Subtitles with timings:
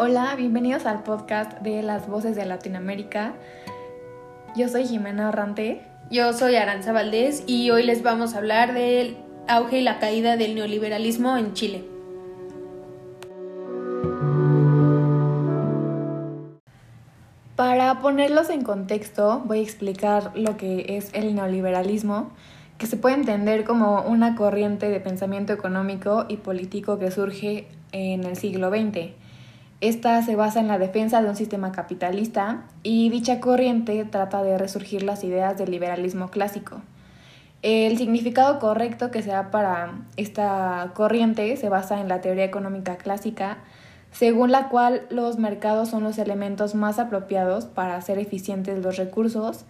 [0.00, 3.34] Hola, bienvenidos al podcast de las voces de Latinoamérica.
[4.54, 5.82] Yo soy Jimena Orrante.
[6.08, 9.16] Yo soy Aranza Valdés y hoy les vamos a hablar del
[9.48, 11.84] auge y la caída del neoliberalismo en Chile.
[17.56, 22.30] Para ponerlos en contexto, voy a explicar lo que es el neoliberalismo,
[22.78, 28.22] que se puede entender como una corriente de pensamiento económico y político que surge en
[28.22, 29.27] el siglo XX.
[29.80, 34.58] Esta se basa en la defensa de un sistema capitalista y dicha corriente trata de
[34.58, 36.80] resurgir las ideas del liberalismo clásico.
[37.62, 42.96] El significado correcto que se da para esta corriente se basa en la teoría económica
[42.96, 43.58] clásica,
[44.10, 49.64] según la cual los mercados son los elementos más apropiados para hacer eficientes los recursos,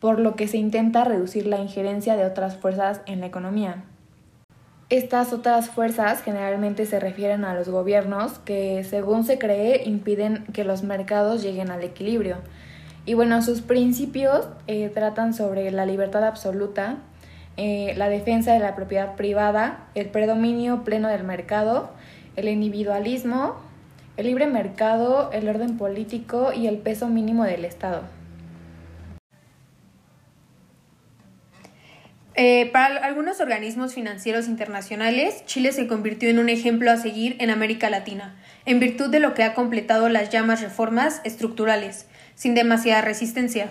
[0.00, 3.84] por lo que se intenta reducir la injerencia de otras fuerzas en la economía.
[4.92, 10.64] Estas otras fuerzas generalmente se refieren a los gobiernos que, según se cree, impiden que
[10.64, 12.36] los mercados lleguen al equilibrio.
[13.06, 16.98] Y bueno, sus principios eh, tratan sobre la libertad absoluta,
[17.56, 21.88] eh, la defensa de la propiedad privada, el predominio pleno del mercado,
[22.36, 23.54] el individualismo,
[24.18, 28.02] el libre mercado, el orden político y el peso mínimo del Estado.
[32.44, 37.50] Eh, para algunos organismos financieros internacionales, Chile se convirtió en un ejemplo a seguir en
[37.50, 38.34] América Latina,
[38.66, 43.68] en virtud de lo que ha completado las llamas reformas estructurales, sin demasiada resistencia.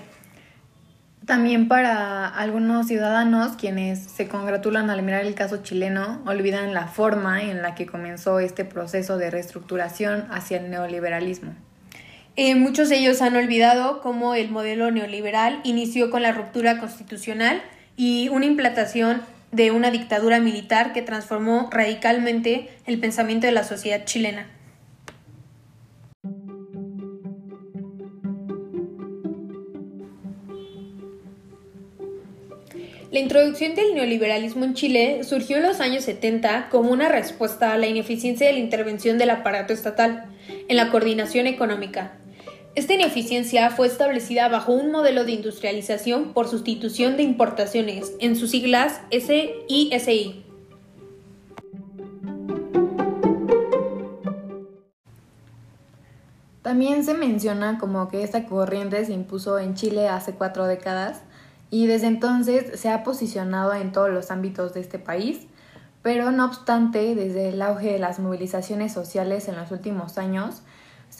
[1.25, 7.43] También para algunos ciudadanos quienes se congratulan al mirar el caso chileno, olvidan la forma
[7.43, 11.55] en la que comenzó este proceso de reestructuración hacia el neoliberalismo.
[12.37, 17.61] Eh, muchos de ellos han olvidado cómo el modelo neoliberal inició con la ruptura constitucional
[17.97, 24.05] y una implantación de una dictadura militar que transformó radicalmente el pensamiento de la sociedad
[24.05, 24.47] chilena.
[33.11, 37.77] La introducción del neoliberalismo en Chile surgió en los años 70 como una respuesta a
[37.77, 40.27] la ineficiencia de la intervención del aparato estatal
[40.69, 42.20] en la coordinación económica.
[42.73, 48.51] Esta ineficiencia fue establecida bajo un modelo de industrialización por sustitución de importaciones, en sus
[48.51, 50.45] siglas SISI.
[56.61, 61.23] También se menciona como que esta corriente se impuso en Chile hace cuatro décadas
[61.69, 65.47] y desde entonces se ha posicionado en todos los ámbitos de este país,
[66.01, 70.61] pero no obstante, desde el auge de las movilizaciones sociales en los últimos años,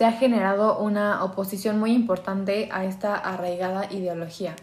[0.01, 4.55] se ha generado una oposición muy importante a esta arraigada ideología.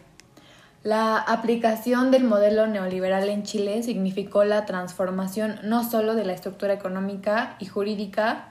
[0.82, 6.72] La aplicación del modelo neoliberal en Chile significó la transformación no solo de la estructura
[6.75, 8.49] económica y jurídica,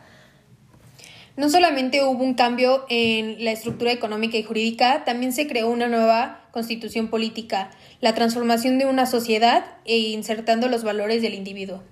[1.36, 5.90] no solamente hubo un cambio en la estructura económica y jurídica, también se creó una
[5.90, 7.70] nueva constitución política,
[8.00, 11.84] la transformación de una sociedad e insertando los valores del individuo.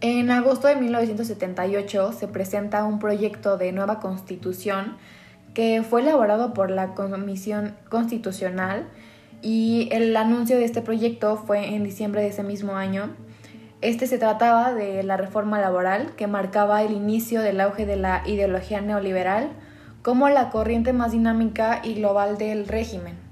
[0.00, 4.96] En agosto de 1978 se presenta un proyecto de nueva constitución
[5.54, 8.86] que fue elaborado por la Comisión Constitucional
[9.40, 13.14] y el anuncio de este proyecto fue en diciembre de ese mismo año
[13.82, 18.22] este se trataba de la reforma laboral que marcaba el inicio del auge de la
[18.26, 19.50] ideología neoliberal
[20.02, 23.25] como la corriente más dinámica y global del régimen.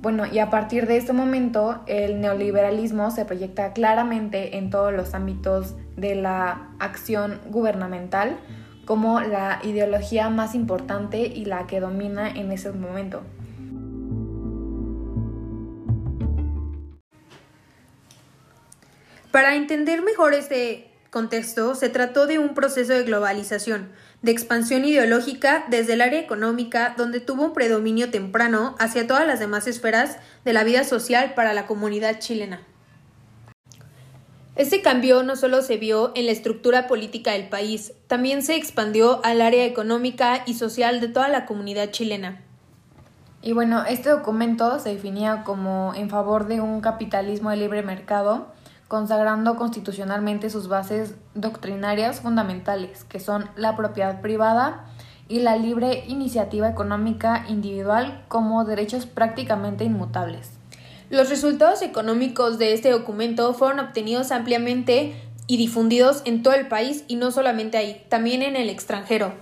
[0.00, 5.14] Bueno, y a partir de este momento el neoliberalismo se proyecta claramente en todos los
[5.14, 8.38] ámbitos de la acción gubernamental
[8.84, 13.22] como la ideología más importante y la que domina en ese momento.
[19.32, 23.88] Para entender mejor este contexto, se trató de un proceso de globalización,
[24.20, 29.40] de expansión ideológica desde el área económica, donde tuvo un predominio temprano hacia todas las
[29.40, 32.60] demás esferas de la vida social para la comunidad chilena.
[34.56, 39.24] Este cambio no solo se vio en la estructura política del país, también se expandió
[39.24, 42.42] al área económica y social de toda la comunidad chilena.
[43.40, 48.48] Y bueno, este documento se definía como en favor de un capitalismo de libre mercado,
[48.88, 54.84] consagrando constitucionalmente sus bases doctrinarias fundamentales, que son la propiedad privada
[55.28, 60.50] y la libre iniciativa económica individual como derechos prácticamente inmutables.
[61.10, 65.14] Los resultados económicos de este documento fueron obtenidos ampliamente
[65.46, 69.32] y difundidos en todo el país y no solamente ahí, también en el extranjero.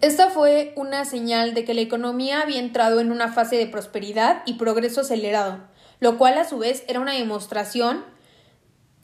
[0.00, 4.42] Esta fue una señal de que la economía había entrado en una fase de prosperidad
[4.44, 5.60] y progreso acelerado,
[6.00, 8.04] lo cual a su vez era una demostración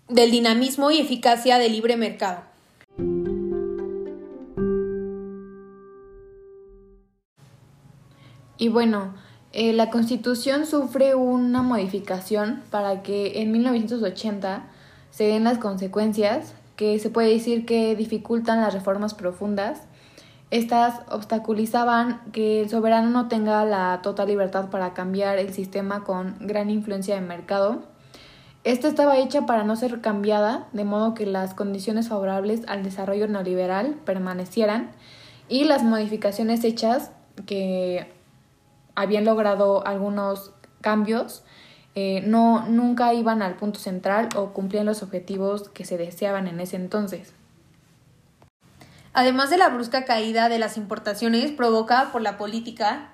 [0.09, 2.43] del dinamismo y eficacia del libre mercado.
[8.59, 9.15] Y bueno,
[9.53, 14.69] eh, la Constitución sufre una modificación para que en 1980
[15.11, 19.83] se den las consecuencias que se puede decir que dificultan las reformas profundas.
[20.51, 26.37] Estas obstaculizaban que el soberano no tenga la total libertad para cambiar el sistema con
[26.41, 27.83] gran influencia de mercado.
[28.65, 33.29] Esta estaba hecha para no ser cambiada, de modo que las condiciones favorables al desarrollo
[33.29, 34.91] neoliberal permanecieran
[35.49, 37.13] y las modificaciones hechas
[37.47, 38.13] que
[38.97, 41.45] habían logrado algunos cambios,
[41.95, 46.61] eh, no, nunca iban al punto central o cumplían los objetivos que se deseaban en
[46.61, 47.35] ese entonces.
[49.13, 53.09] Además de la brusca caída de las importaciones provocada por la política,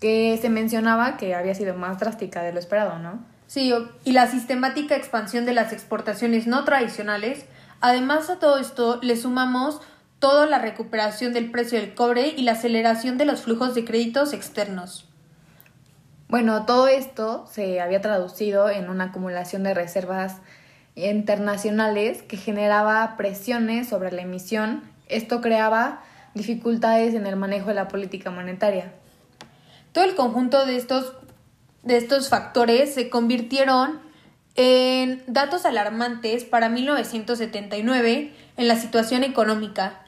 [0.00, 3.24] que se mencionaba que había sido más drástica de lo esperado, ¿no?
[3.46, 3.72] Sí,
[4.04, 7.46] y la sistemática expansión de las exportaciones no tradicionales,
[7.80, 9.80] además a todo esto le sumamos
[10.18, 14.32] toda la recuperación del precio del cobre y la aceleración de los flujos de créditos
[14.32, 15.08] externos.
[16.28, 20.36] Bueno, todo esto se había traducido en una acumulación de reservas
[20.94, 24.82] internacionales que generaba presiones sobre la emisión.
[25.08, 26.02] Esto creaba
[26.34, 28.92] dificultades en el manejo de la política monetaria.
[29.92, 31.14] Todo el conjunto de estos,
[31.82, 34.00] de estos factores se convirtieron
[34.56, 40.04] en datos alarmantes para 1979 en la situación económica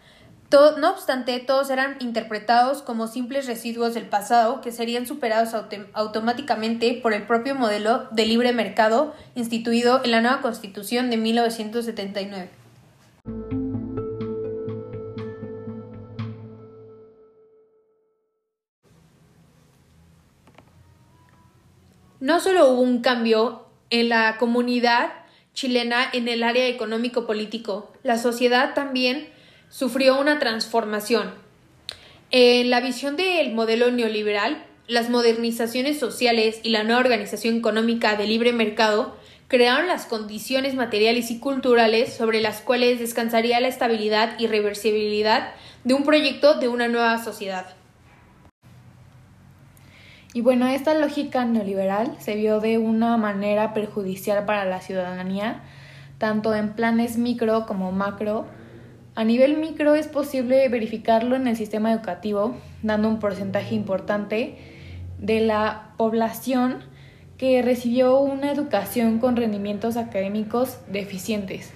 [0.51, 5.55] no obstante, todos eran interpretados como simples residuos del pasado que serían superados
[5.93, 12.66] automáticamente por el propio modelo de libre mercado instituido en la nueva Constitución de 1979.
[22.27, 25.13] No solo hubo un cambio en la comunidad
[25.55, 29.29] chilena en el área económico-político, la sociedad también
[29.69, 31.33] sufrió una transformación.
[32.33, 38.27] En la visión del modelo neoliberal, las modernizaciones sociales y la nueva organización económica de
[38.27, 44.49] libre mercado crearon las condiciones materiales y culturales sobre las cuales descansaría la estabilidad y
[44.49, 45.53] reversibilidad
[45.85, 47.77] de un proyecto de una nueva sociedad.
[50.37, 55.63] Y bueno, esta lógica neoliberal se vio de una manera perjudicial para la ciudadanía,
[56.19, 58.45] tanto en planes micro como macro,
[59.15, 64.59] a nivel micro es posible verificarlo en el sistema educativo, dando un porcentaje importante
[65.19, 66.81] de la población
[67.39, 71.73] que recibió una educación con rendimientos académicos deficientes.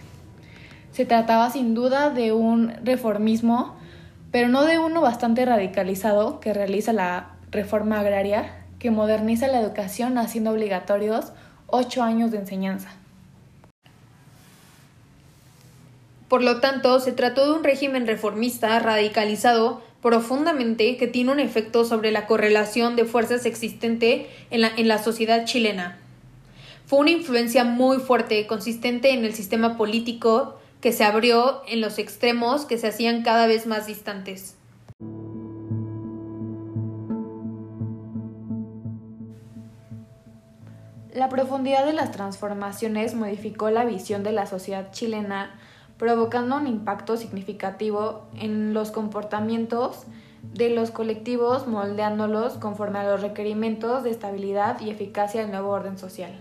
[0.92, 3.78] Se trataba sin duda de un reformismo,
[4.30, 10.18] pero no de uno bastante radicalizado que realiza la reforma agraria, que moderniza la educación
[10.18, 11.32] haciendo obligatorios
[11.66, 12.90] ocho años de enseñanza.
[16.28, 21.84] Por lo tanto, se trató de un régimen reformista radicalizado profundamente que tiene un efecto
[21.84, 25.98] sobre la correlación de fuerzas existente en la, en la sociedad chilena.
[26.86, 31.98] Fue una influencia muy fuerte, consistente en el sistema político que se abrió en los
[31.98, 34.56] extremos que se hacían cada vez más distantes.
[41.14, 45.58] La profundidad de las transformaciones modificó la visión de la sociedad chilena
[45.98, 50.04] provocando un impacto significativo en los comportamientos
[50.42, 55.98] de los colectivos, moldeándolos conforme a los requerimientos de estabilidad y eficacia del nuevo orden
[55.98, 56.32] social.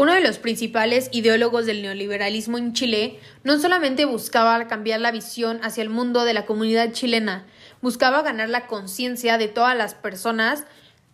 [0.00, 5.60] Uno de los principales ideólogos del neoliberalismo en Chile no solamente buscaba cambiar la visión
[5.62, 7.44] hacia el mundo de la comunidad chilena,
[7.82, 10.64] buscaba ganar la conciencia de todas las personas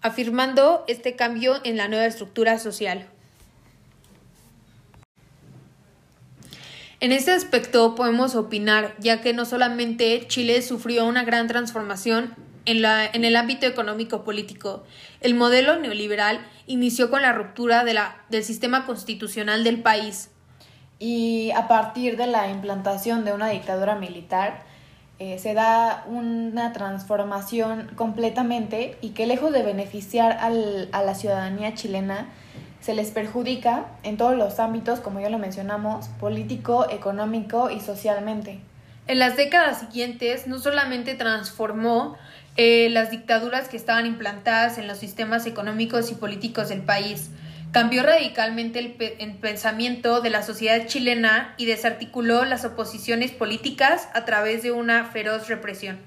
[0.02, 3.08] afirmando este cambio en la nueva estructura social.
[7.00, 12.36] En este aspecto podemos opinar, ya que no solamente Chile sufrió una gran transformación
[12.66, 14.85] en, la, en el ámbito económico-político,
[15.20, 20.30] el modelo neoliberal inició con la ruptura de la, del sistema constitucional del país.
[20.99, 24.64] Y a partir de la implantación de una dictadura militar,
[25.18, 31.75] eh, se da una transformación completamente y que lejos de beneficiar al, a la ciudadanía
[31.75, 32.28] chilena,
[32.80, 38.61] se les perjudica en todos los ámbitos, como ya lo mencionamos, político, económico y socialmente.
[39.08, 42.16] En las décadas siguientes no solamente transformó
[42.56, 47.30] eh, las dictaduras que estaban implantadas en los sistemas económicos y políticos del país,
[47.76, 54.62] Cambió radicalmente el, pensamiento de la sociedad chilena y desarticuló las oposiciones políticas a través
[54.62, 55.98] de una feroz represión.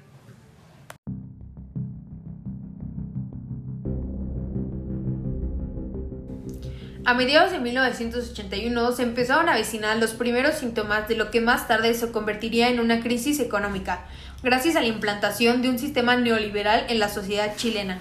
[7.10, 11.66] A mediados de 1981 se empezaron a avecinar los primeros síntomas de lo que más
[11.66, 14.04] tarde se convertiría en una crisis económica,
[14.44, 17.98] gracias a la implantación de un sistema neoliberal en la sociedad chilena.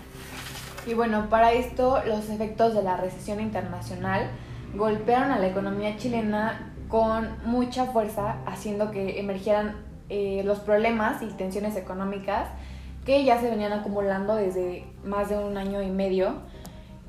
[0.85, 4.29] Y bueno, para esto los efectos de la recesión internacional
[4.75, 9.77] golpearon a la economía chilena con mucha fuerza, haciendo que emergieran
[10.09, 12.47] eh, los problemas y tensiones económicas
[13.07, 16.43] que ya se venían acumulando desde más de un año y medio.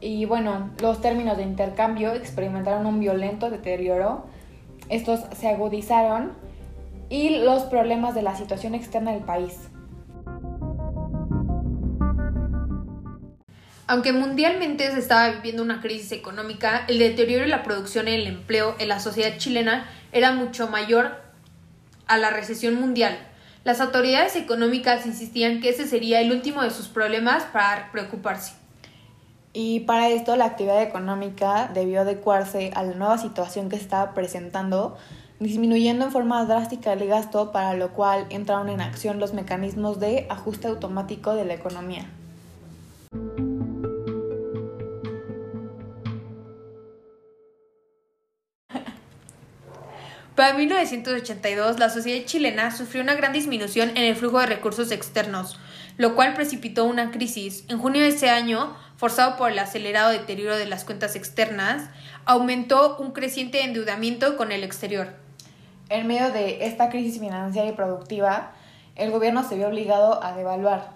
[0.00, 4.24] Y bueno, los términos de intercambio experimentaron un violento deterioro.
[4.88, 6.32] Estos se agudizaron
[7.10, 9.68] y los problemas de la situación externa del país.
[13.86, 18.28] Aunque mundialmente se estaba viviendo una crisis económica, el deterioro de la producción y el
[18.28, 21.20] empleo en la sociedad chilena era mucho mayor
[22.06, 23.18] a la recesión mundial.
[23.64, 28.59] Las autoridades económicas insistían que ese sería el último de sus problemas para preocuparse.
[29.52, 34.14] Y para esto la actividad económica debió adecuarse a la nueva situación que se estaba
[34.14, 34.96] presentando,
[35.40, 40.26] disminuyendo en forma drástica el gasto, para lo cual entraron en acción los mecanismos de
[40.28, 42.06] ajuste automático de la economía.
[50.40, 55.60] Para 1982, la sociedad chilena sufrió una gran disminución en el flujo de recursos externos,
[55.98, 57.66] lo cual precipitó una crisis.
[57.68, 61.90] En junio de ese año, forzado por el acelerado deterioro de las cuentas externas,
[62.24, 65.08] aumentó un creciente endeudamiento con el exterior.
[65.90, 68.52] En medio de esta crisis financiera y productiva,
[68.96, 70.88] el gobierno se vio obligado a devaluar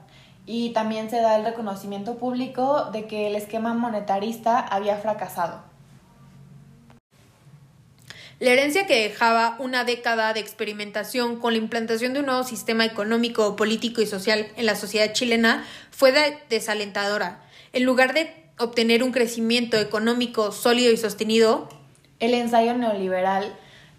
[0.47, 5.74] y también se da el reconocimiento público de que el esquema monetarista había fracasado.
[8.45, 12.85] La herencia que dejaba una década de experimentación con la implantación de un nuevo sistema
[12.85, 16.13] económico, político y social en la sociedad chilena fue
[16.51, 17.41] desalentadora.
[17.73, 21.71] En lugar de obtener un crecimiento económico sólido y sostenido,
[22.21, 23.51] el ensayo neoliberal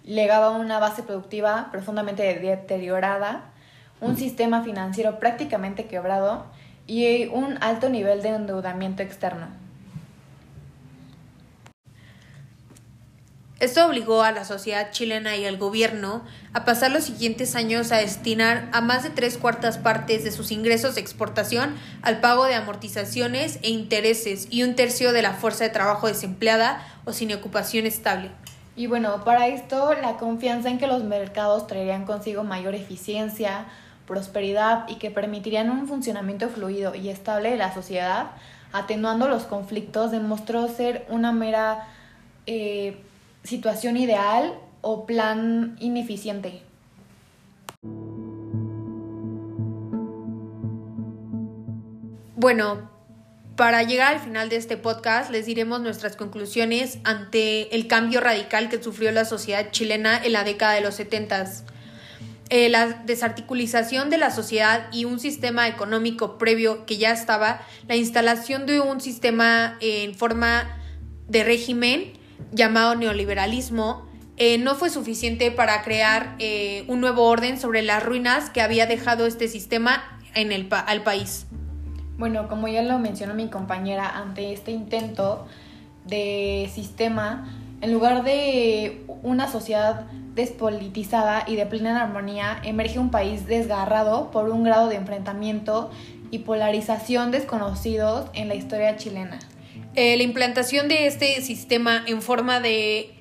[0.03, 3.51] legaba una base productiva profundamente deteriorada,
[3.99, 6.45] un sistema financiero prácticamente quebrado
[6.85, 9.64] y un alto nivel de endeudamiento externo.
[13.61, 17.97] Esto obligó a la sociedad chilena y al gobierno a pasar los siguientes años a
[17.97, 22.55] destinar a más de tres cuartas partes de sus ingresos de exportación al pago de
[22.55, 27.85] amortizaciones e intereses y un tercio de la fuerza de trabajo desempleada o sin ocupación
[27.85, 28.29] estable.
[28.75, 33.67] Y bueno, para esto la confianza en que los mercados traerían consigo mayor eficiencia,
[34.05, 38.31] prosperidad y que permitirían un funcionamiento fluido y estable de la sociedad,
[38.73, 41.87] atenuando los conflictos, demostró ser una mera
[42.47, 43.01] eh,
[43.45, 46.61] situación ideal o plan ineficiente.
[52.35, 52.89] Bueno,
[53.55, 58.69] para llegar al final de este podcast les diremos nuestras conclusiones ante el cambio radical
[58.69, 61.45] que sufrió la sociedad chilena en la década de los 70.
[62.49, 67.95] Eh, la desarticulización de la sociedad y un sistema económico previo que ya estaba, la
[67.95, 70.77] instalación de un sistema en forma
[71.27, 72.24] de régimen
[72.55, 74.05] llamado neoliberalismo
[74.37, 78.85] eh, no fue suficiente para crear eh, un nuevo orden sobre las ruinas que había
[78.85, 81.45] dejado este sistema en el al país.
[82.17, 85.45] Bueno, como ya lo mencionó mi compañera, ante este intento
[86.05, 87.47] de sistema,
[87.81, 94.49] en lugar de una sociedad despolitizada y de plena armonía, emerge un país desgarrado por
[94.49, 95.91] un grado de enfrentamiento
[96.29, 99.39] y polarización desconocidos en la historia chilena.
[99.97, 103.13] Eh, la implantación de este sistema en forma de,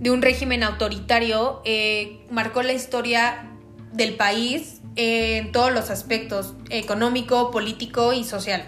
[0.00, 3.48] un régimen autoritario eh, marcó la historia
[3.92, 8.64] del país en todos los aspectos, económico, político y social.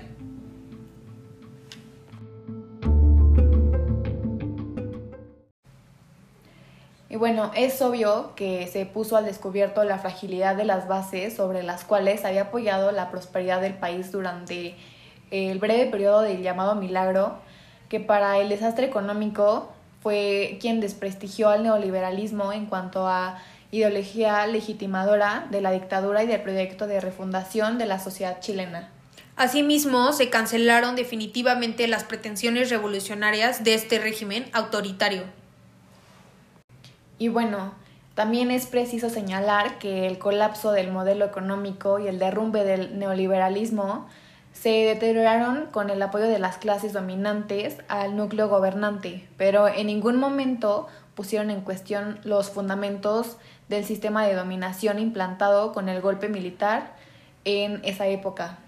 [7.11, 11.65] Y bueno, es obvio que se puso al descubierto la fragilidad de las bases sobre
[11.65, 14.77] las cuales había apoyado la prosperidad del país durante
[15.33, 17.48] el breve periodo del llamado milagro
[17.89, 25.47] que para el desastre económico fue quien desprestigió al neoliberalismo en cuanto a ideología legitimadora
[25.51, 28.91] de la dictadura y del proyecto de refundación de la sociedad chilena.
[29.37, 35.25] Asimismo, se cancelaron definitivamente las pretensiones revolucionarias de este régimen autoritario.
[37.19, 37.73] Y bueno,
[38.15, 44.09] también es preciso señalar que el colapso del modelo económico y el derrumbe del neoliberalismo
[44.61, 50.17] se deterioraron con el apoyo de las clases dominantes al núcleo gobernante, pero en ningún
[50.17, 53.37] momento pusieron en cuestión los fundamentos
[53.69, 56.95] del sistema de dominación implantado con el golpe militar
[57.45, 58.59] en esa época.